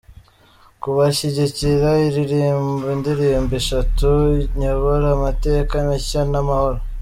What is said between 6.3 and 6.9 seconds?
n Amahoro.